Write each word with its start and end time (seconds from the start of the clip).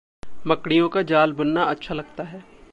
मकड़ियों 0.47 0.89
को 0.89 1.03
जाल 1.03 1.33
बुनना 1.33 1.63
अच्छा 1.63 1.93
लगता 1.93 2.23
है। 2.23 2.43